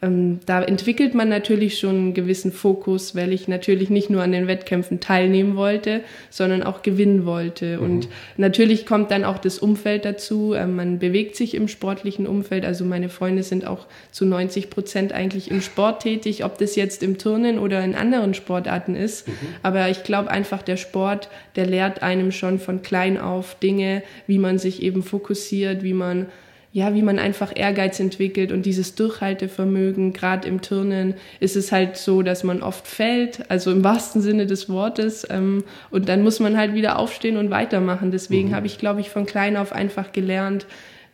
ähm, 0.00 0.38
da 0.46 0.62
entwickelt 0.62 1.14
man 1.14 1.28
natürlich 1.28 1.78
schon 1.78 1.96
einen 1.96 2.14
gewissen 2.14 2.52
Fokus, 2.52 3.16
weil 3.16 3.32
ich 3.32 3.48
natürlich 3.48 3.90
nicht 3.90 4.10
nur 4.10 4.22
an 4.22 4.30
den 4.30 4.46
Wettkämpfen 4.46 5.00
teilnehmen 5.00 5.56
wollte, 5.56 6.02
sondern 6.30 6.62
auch 6.62 6.82
gewinnen 6.82 7.26
wollte. 7.26 7.78
Mhm. 7.78 7.82
Und 7.82 8.08
natürlich 8.36 8.86
kommt 8.86 9.10
dann 9.10 9.24
auch 9.24 9.38
das 9.38 9.58
Umfeld 9.58 10.04
dazu. 10.04 10.54
Ähm, 10.54 10.76
man 10.76 10.98
bewegt 11.00 11.34
sich 11.34 11.54
im 11.54 11.66
sportlichen 11.66 12.28
Umfeld. 12.28 12.64
Also 12.64 12.84
meine 12.84 13.08
Freunde 13.08 13.42
sind 13.42 13.66
auch 13.66 13.86
zu 14.12 14.24
90 14.24 14.70
Prozent 14.70 15.12
eigentlich 15.12 15.50
im 15.50 15.60
Sport 15.60 16.02
tätig, 16.02 16.44
ob 16.44 16.58
das 16.58 16.76
jetzt 16.76 17.02
im 17.02 17.18
Turnen 17.18 17.58
oder 17.58 17.82
in 17.82 17.96
anderen 17.96 18.34
Sportarten 18.34 18.94
ist. 18.94 19.26
Mhm. 19.26 19.32
Aber 19.64 19.88
ich 19.88 20.04
glaube 20.04 20.30
einfach, 20.30 20.62
der 20.62 20.76
Sport, 20.76 21.28
der 21.56 21.66
lehrt 21.66 22.02
einem 22.02 22.30
schon 22.30 22.60
von 22.60 22.82
klein 22.82 23.18
auf 23.18 23.56
Dinge, 23.58 24.04
wie 24.28 24.38
man 24.38 24.58
sich 24.58 24.80
eben 24.80 25.02
fokussiert, 25.02 25.82
wie 25.82 25.94
man 25.94 26.26
ja, 26.70 26.94
wie 26.94 27.02
man 27.02 27.18
einfach 27.18 27.52
Ehrgeiz 27.54 27.98
entwickelt 27.98 28.52
und 28.52 28.66
dieses 28.66 28.94
Durchhaltevermögen. 28.94 30.12
Gerade 30.12 30.46
im 30.46 30.60
Turnen 30.60 31.14
ist 31.40 31.56
es 31.56 31.72
halt 31.72 31.96
so, 31.96 32.22
dass 32.22 32.44
man 32.44 32.62
oft 32.62 32.86
fällt, 32.86 33.50
also 33.50 33.72
im 33.72 33.82
wahrsten 33.84 34.20
Sinne 34.20 34.46
des 34.46 34.68
Wortes. 34.68 35.26
Ähm, 35.30 35.64
und 35.90 36.08
dann 36.08 36.22
muss 36.22 36.40
man 36.40 36.58
halt 36.58 36.74
wieder 36.74 36.98
aufstehen 36.98 37.38
und 37.38 37.50
weitermachen. 37.50 38.10
Deswegen 38.10 38.50
mhm. 38.50 38.54
habe 38.54 38.66
ich, 38.66 38.78
glaube 38.78 39.00
ich, 39.00 39.08
von 39.08 39.24
klein 39.24 39.56
auf 39.56 39.72
einfach 39.72 40.12
gelernt, 40.12 40.66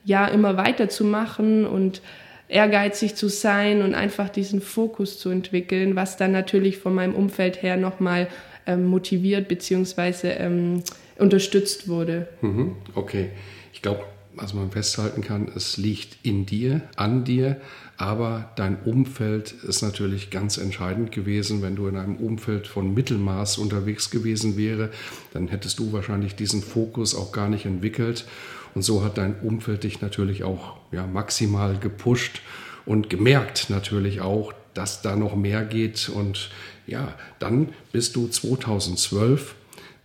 ja, 0.04 0.26
immer 0.26 0.56
weiterzumachen 0.56 1.66
und 1.66 2.02
ehrgeizig 2.48 3.14
zu 3.14 3.28
sein 3.28 3.80
und 3.82 3.94
einfach 3.94 4.28
diesen 4.28 4.60
Fokus 4.60 5.18
zu 5.18 5.30
entwickeln, 5.30 5.96
was 5.96 6.16
dann 6.16 6.32
natürlich 6.32 6.78
von 6.78 6.94
meinem 6.94 7.14
Umfeld 7.14 7.62
her 7.62 7.76
nochmal 7.76 8.28
ähm, 8.66 8.86
motiviert 8.86 9.48
bzw. 9.48 10.30
Ähm, 10.38 10.82
unterstützt 11.16 11.88
wurde. 11.88 12.28
Mhm. 12.42 12.76
Okay. 12.94 13.30
Ich 13.72 13.80
glaube, 13.80 14.04
was 14.36 14.54
man 14.54 14.70
festhalten 14.70 15.22
kann, 15.22 15.50
es 15.54 15.76
liegt 15.76 16.18
in 16.24 16.46
dir, 16.46 16.82
an 16.96 17.24
dir, 17.24 17.60
aber 17.96 18.50
dein 18.56 18.82
Umfeld 18.82 19.52
ist 19.52 19.82
natürlich 19.82 20.30
ganz 20.30 20.58
entscheidend 20.58 21.12
gewesen. 21.12 21.62
Wenn 21.62 21.76
du 21.76 21.86
in 21.86 21.96
einem 21.96 22.16
Umfeld 22.16 22.66
von 22.66 22.92
Mittelmaß 22.92 23.58
unterwegs 23.58 24.10
gewesen 24.10 24.56
wäre, 24.56 24.90
dann 25.32 25.48
hättest 25.48 25.78
du 25.78 25.92
wahrscheinlich 25.92 26.34
diesen 26.34 26.62
Fokus 26.62 27.14
auch 27.14 27.32
gar 27.32 27.48
nicht 27.48 27.66
entwickelt. 27.66 28.26
Und 28.74 28.82
so 28.82 29.04
hat 29.04 29.18
dein 29.18 29.38
Umfeld 29.40 29.84
dich 29.84 30.00
natürlich 30.00 30.42
auch 30.42 30.76
ja, 30.90 31.06
maximal 31.06 31.78
gepusht 31.78 32.40
und 32.84 33.08
gemerkt 33.08 33.70
natürlich 33.70 34.20
auch, 34.20 34.52
dass 34.74 35.02
da 35.02 35.14
noch 35.14 35.36
mehr 35.36 35.64
geht. 35.64 36.08
Und 36.08 36.50
ja, 36.86 37.14
dann 37.38 37.68
bist 37.92 38.16
du 38.16 38.26
2012 38.26 39.54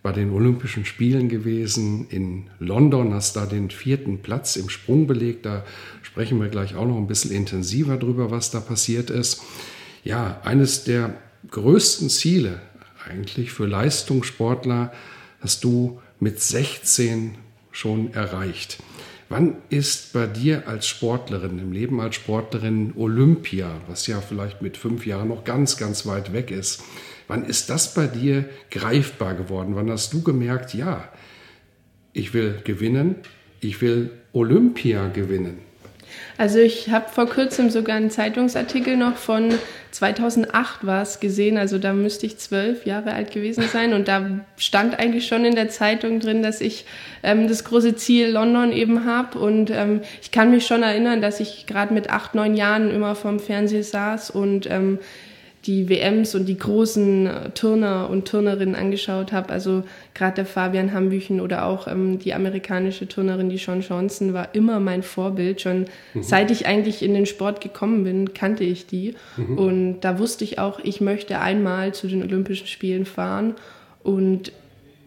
bei 0.02 0.12
den 0.12 0.32
Olympischen 0.32 0.86
Spielen 0.86 1.28
gewesen 1.28 2.08
in 2.10 2.50
London, 2.60 3.14
hast 3.14 3.36
da 3.36 3.46
den 3.46 3.70
vierten 3.70 4.20
Platz 4.20 4.56
im 4.56 4.70
Sprung 4.70 5.08
belegt. 5.08 5.46
Da 5.46 5.66
sprechen 6.02 6.40
wir 6.40 6.48
gleich 6.48 6.76
auch 6.76 6.88
noch 6.88 6.98
ein 6.98 7.08
bisschen 7.08 7.32
intensiver 7.32 7.98
drüber, 7.98 8.32
was 8.32 8.52
da 8.52 8.60
passiert 8.62 9.10
ist. 9.10 9.42
Ja, 10.04 10.40
eines 10.44 10.86
der 10.86 11.16
größten 11.52 12.10
Ziele 12.10 12.62
eigentlich 13.08 13.52
für 13.52 13.66
Leistungssportler 13.66 14.94
hast 15.42 15.64
du 15.64 16.00
mit 16.20 16.42
16 16.42 17.36
schon 17.72 18.14
erreicht. 18.14 18.78
Wann 19.30 19.58
ist 19.70 20.14
bei 20.14 20.26
dir 20.26 20.68
als 20.68 20.88
Sportlerin, 20.88 21.60
im 21.60 21.72
Leben 21.72 22.02
als 22.02 22.16
Sportlerin 22.16 22.94
Olympia, 22.96 23.70
was 23.88 24.08
ja 24.08 24.22
vielleicht 24.22 24.62
mit 24.62 24.76
fünf 24.76 25.06
Jahren 25.06 25.28
noch 25.28 25.44
ganz, 25.44 25.78
ganz 25.78 26.06
weit 26.06 26.34
weg 26.34 26.50
ist, 26.50 26.82
Wann 27.30 27.46
ist 27.46 27.70
das 27.70 27.94
bei 27.94 28.08
dir 28.08 28.46
greifbar 28.72 29.36
geworden? 29.36 29.76
Wann 29.76 29.92
hast 29.92 30.12
du 30.14 30.24
gemerkt, 30.24 30.74
ja, 30.74 31.08
ich 32.12 32.34
will 32.34 32.56
gewinnen, 32.64 33.18
ich 33.62 33.82
will 33.82 34.10
Olympia 34.34 35.10
gewinnen? 35.10 35.60
Also 36.40 36.58
ich 36.58 36.90
habe 36.90 37.08
vor 37.08 37.28
kurzem 37.28 37.70
sogar 37.70 37.98
einen 37.98 38.10
Zeitungsartikel 38.10 38.98
noch 38.98 39.16
von 39.16 39.54
2008 39.92 40.88
war 40.88 41.04
es 41.04 41.20
gesehen, 41.20 41.60
also 41.60 41.78
da 41.78 41.94
müsste 41.94 42.26
ich 42.26 42.40
zwölf 42.40 42.88
Jahre 42.88 43.14
alt 43.14 43.32
gewesen 43.32 43.66
sein 43.72 43.94
und 43.94 44.08
da 44.08 44.42
stand 44.58 44.98
eigentlich 44.98 45.28
schon 45.28 45.46
in 45.46 45.54
der 45.54 45.70
Zeitung 45.70 46.20
drin, 46.20 46.42
dass 46.42 46.62
ich 46.62 46.86
ähm, 47.22 47.48
das 47.48 47.64
große 47.64 47.96
Ziel 47.96 48.30
London 48.30 48.72
eben 48.72 49.06
habe 49.06 49.38
und 49.38 49.70
ähm, 49.70 50.02
ich 50.24 50.32
kann 50.32 50.50
mich 50.50 50.66
schon 50.66 50.82
erinnern, 50.82 51.22
dass 51.22 51.40
ich 51.40 51.68
gerade 51.68 51.94
mit 51.94 52.10
acht, 52.10 52.34
neun 52.34 52.56
Jahren 52.56 52.90
immer 52.90 53.14
vorm 53.14 53.40
Fernseher 53.40 53.84
saß 53.84 54.32
und 54.32 54.68
ähm, 54.68 54.98
die 55.70 55.88
WMs 55.88 56.34
und 56.34 56.48
die 56.48 56.58
großen 56.58 57.28
äh, 57.28 57.50
Turner 57.52 58.10
und 58.10 58.28
Turnerinnen 58.28 58.74
angeschaut 58.74 59.32
habe. 59.32 59.54
Also 59.54 59.84
gerade 60.16 60.38
der 60.38 60.46
Fabian 60.48 60.94
Hambüchen 60.94 61.40
oder 61.40 61.66
auch 61.66 61.88
ähm, 61.88 62.18
die 62.18 62.34
amerikanische 62.34 63.08
Turnerin, 63.08 63.52
die 63.52 63.60
Sean 63.60 63.82
Johnson, 63.82 64.34
war 64.34 64.56
immer 64.56 64.80
mein 64.80 65.04
Vorbild. 65.04 65.62
Schon 65.62 65.86
mhm. 66.16 66.24
seit 66.24 66.50
ich 66.50 66.66
eigentlich 66.66 67.04
in 67.04 67.14
den 67.14 67.28
Sport 67.28 67.62
gekommen 67.62 68.04
bin, 68.04 68.34
kannte 68.34 68.64
ich 68.64 68.88
die. 68.88 69.14
Mhm. 69.38 69.58
Und 69.60 70.00
da 70.02 70.18
wusste 70.18 70.44
ich 70.44 70.58
auch, 70.58 70.80
ich 70.84 71.02
möchte 71.02 71.40
einmal 71.40 71.94
zu 71.94 72.08
den 72.08 72.24
Olympischen 72.24 72.66
Spielen 72.66 73.06
fahren. 73.06 73.54
Und 74.02 74.52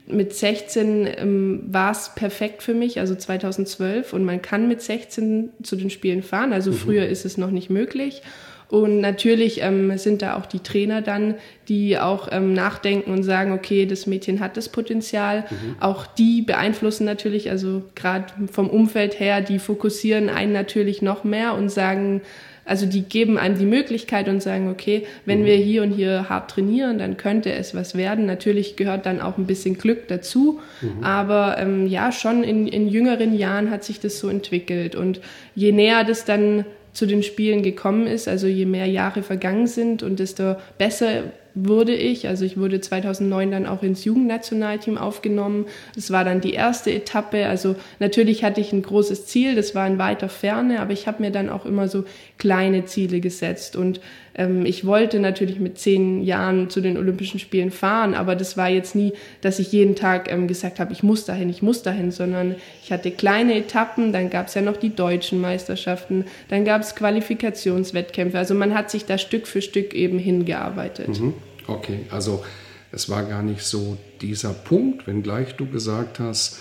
mit 0.07 0.33
16 0.33 1.09
ähm, 1.17 1.63
war 1.67 1.91
es 1.91 2.13
perfekt 2.15 2.63
für 2.63 2.75
mich, 2.75 3.01
also 3.01 3.17
2012. 3.17 4.13
Und 4.13 4.25
man 4.25 4.41
kann 4.41 4.69
mit 4.69 4.81
16 4.81 5.51
zu 5.65 5.75
den 5.75 5.91
Spielen 5.91 6.23
fahren. 6.23 6.53
Also 6.53 6.71
mhm. 6.71 6.77
früher 6.77 7.09
ist 7.09 7.25
es 7.25 7.37
noch 7.37 7.51
nicht 7.51 7.69
möglich. 7.69 8.23
Und 8.69 9.01
natürlich 9.01 9.63
ähm, 9.63 9.97
sind 9.99 10.23
da 10.23 10.37
auch 10.37 10.47
die 10.47 10.61
Trainer 10.61 11.03
dann, 11.03 11.35
die 11.69 11.99
auch 11.99 12.29
ähm, 12.33 12.55
nachdenken 12.55 13.13
und 13.13 13.23
sagen, 13.23 13.53
okay, 13.53 13.87
das 13.87 14.07
Mädchen 14.07 14.41
hat 14.41 14.57
das 14.57 14.71
Potenzial. 14.71 15.45
Mhm. 15.51 15.77
Auch 15.81 16.07
die 16.07 16.43
beeinflussen 16.43 17.05
natürlich, 17.05 17.51
also 17.51 17.83
gerade 17.95 18.27
vom 18.51 18.71
Umfeld 18.71 19.21
her, 19.21 19.41
die 19.41 19.59
fokussieren 19.59 20.29
einen 20.29 20.53
natürlich 20.53 21.03
noch 21.03 21.23
mehr 21.23 21.55
und 21.55 21.71
sagen, 21.71 22.23
also 22.65 22.87
die 22.87 23.03
geben 23.03 23.39
einem 23.39 23.59
die 23.59 23.67
Möglichkeit 23.67 24.29
und 24.29 24.43
sagen, 24.43 24.71
okay, 24.71 25.05
wenn 25.27 25.41
mhm. 25.43 25.47
wir 25.47 25.57
hier 25.57 25.83
und 25.83 25.93
hier 25.93 26.29
hart 26.29 26.51
trainieren, 26.53 26.99
dann 26.99 27.17
könnte 27.17 27.53
es 27.53 27.75
was 27.75 27.97
werden. 27.97 28.25
Natürlich 28.25 28.77
gehört 28.77 29.05
dann 29.05 29.21
auch 29.21 29.37
ein 29.37 29.47
bisschen 29.47 29.79
Glück 29.79 30.07
dazu, 30.09 30.61
mhm. 30.81 31.03
aber 31.03 31.59
ähm, 31.59 31.87
ja, 31.87 32.13
schon 32.13 32.45
in, 32.45 32.69
in 32.69 32.89
jüngeren 32.89 33.37
Jahren 33.37 33.71
hat 33.71 33.83
sich 33.83 33.99
das 33.99 34.19
so 34.19 34.29
entwickelt. 34.29 34.95
Und 34.95 35.21
je 35.55 35.73
näher 35.73 36.05
das 36.05 36.25
dann 36.25 36.65
zu 36.93 37.07
den 37.07 37.23
Spielen 37.23 37.63
gekommen 37.63 38.07
ist. 38.07 38.29
Also 38.29 38.47
je 38.47 38.67
mehr 38.67 38.87
Jahre 38.87 39.23
vergangen 39.23 39.67
sind 39.67 40.03
und 40.03 40.19
desto 40.19 40.57
besser 40.79 41.25
wurde 41.55 41.95
ich. 41.95 42.29
Also 42.29 42.45
ich 42.45 42.59
wurde 42.59 42.81
2009 42.81 43.51
dann 43.51 43.67
auch 43.67 43.83
ins 43.83 44.05
Jugendnationalteam 44.05 44.97
aufgenommen. 44.97 45.67
Das 45.95 46.11
war 46.11 46.25
dann 46.25 46.41
die 46.41 46.55
erste 46.55 46.93
Etappe. 46.93 47.47
Also 47.47 47.77
natürlich 47.99 48.45
hatte 48.45 48.61
ich 48.61 48.73
ein 48.73 48.83
großes 48.83 49.27
Ziel, 49.27 49.55
das 49.55 49.75
war 49.75 49.87
in 49.87 49.99
weiter 49.99 50.29
Ferne, 50.29 50.81
aber 50.81 50.93
ich 50.93 51.07
habe 51.07 51.23
mir 51.23 51.31
dann 51.31 51.51
auch 51.51 51.67
immer 51.67 51.89
so 51.89 52.05
kleine 52.39 52.85
Ziele 52.85 53.21
gesetzt. 53.21 53.77
Und 53.77 54.01
ähm, 54.35 54.65
ich 54.65 54.87
wollte 54.87 55.21
natürlich 55.21 55.61
mit 55.61 55.79
zehn 55.79 56.23
Jahren 56.23 56.71
zu 56.71 56.81
den 56.81 56.97
Olympischen 56.97 57.39
Spielen 57.39 57.71
fahren, 57.71 58.15
aber 58.15 58.35
das 58.35 58.57
war 58.57 58.69
jetzt 58.69 58.95
nie, 58.95 59.13
dass 59.41 59.59
ich 59.59 59.73
jeden 59.73 59.95
Tag 59.97 60.31
ähm, 60.31 60.49
gesagt 60.49 60.81
habe, 60.81 60.93
ich 60.93 61.03
muss 61.03 61.25
dahin, 61.25 61.49
ich 61.49 61.63
muss 61.63 61.83
dahin, 61.83 62.11
sondern 62.11 62.57
ich 62.83 62.93
hatte 62.93 63.11
kleine 63.11 63.57
Etappen, 63.57 64.13
dann 64.13 64.31
gab 64.31 64.49
es 64.49 64.55
ja 64.55 64.63
noch 64.63 64.77
die 64.77 64.95
deutschen 64.95 65.41
Meisterschaften, 65.41 66.25
dann 66.49 66.65
gab 66.65 66.83
es 66.83 66.95
Qualifikationswettkämpfe. 66.95 68.39
Also 68.39 68.55
man 68.55 68.75
hat 68.75 68.91
sich 68.91 69.05
da 69.05 69.19
Stück 69.19 69.47
für 69.47 69.63
Stück 69.63 69.95
eben 69.95 70.19
hingearbeitet. 70.19 71.21
Mhm. 71.21 71.35
Okay, 71.67 72.01
also 72.11 72.43
es 72.91 73.09
war 73.09 73.25
gar 73.25 73.43
nicht 73.43 73.63
so 73.63 73.97
dieser 74.21 74.53
Punkt, 74.53 75.07
wenngleich 75.07 75.55
du 75.55 75.67
gesagt 75.67 76.19
hast, 76.21 76.59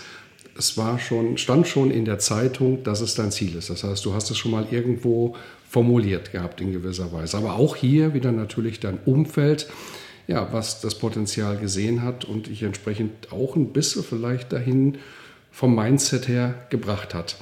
es 0.58 0.78
war 0.78 1.00
schon, 1.00 1.38
stand 1.38 1.68
schon 1.68 1.92
in 1.92 2.06
der 2.06 2.20
Zeitung, 2.20 2.84
dass 2.84 3.02
es 3.02 3.16
dein 3.16 3.32
Ziel 3.32 3.56
ist. 3.56 3.70
Das 3.70 3.84
heißt, 3.84 4.06
du 4.06 4.14
hast 4.14 4.30
es 4.32 4.38
schon 4.38 4.52
mal 4.52 4.68
irgendwo 4.70 5.36
formuliert 5.72 6.34
gehabt 6.34 6.60
in 6.60 6.74
gewisser 6.74 7.14
Weise. 7.14 7.38
Aber 7.38 7.54
auch 7.54 7.78
hier 7.78 8.14
wieder 8.14 8.34
natürlich 8.34 8.82
dein 8.82 9.00
Umfeld, 9.06 9.70
ja, 10.28 10.52
was 10.52 10.82
das 10.82 10.96
Potenzial 10.96 11.56
gesehen 11.56 12.02
hat 12.04 12.26
und 12.26 12.48
dich 12.48 12.64
entsprechend 12.64 13.32
auch 13.32 13.56
ein 13.56 13.72
bisschen 13.72 14.04
vielleicht 14.04 14.52
dahin 14.52 14.98
vom 15.50 15.74
Mindset 15.74 16.28
her 16.28 16.56
gebracht 16.70 17.14
hat. 17.14 17.38